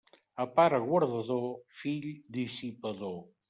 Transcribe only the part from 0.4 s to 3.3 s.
A pare guardador, fill dissipador.